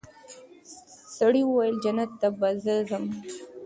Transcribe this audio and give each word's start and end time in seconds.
سړي 1.17 1.41
وویل 1.45 1.75
جنت 1.83 2.11
ته 2.21 2.27
به 2.37 2.49
زه 2.63 2.75
ځمه 2.89 3.13